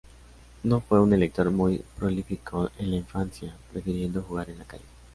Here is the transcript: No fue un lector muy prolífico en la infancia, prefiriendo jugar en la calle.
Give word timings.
No 0.63 0.79
fue 0.81 0.99
un 0.99 1.11
lector 1.11 1.51
muy 1.51 1.85
prolífico 1.99 2.71
en 2.79 2.89
la 2.89 2.97
infancia, 2.97 3.55
prefiriendo 3.71 4.23
jugar 4.23 4.49
en 4.49 4.57
la 4.57 4.65
calle. 4.65 4.85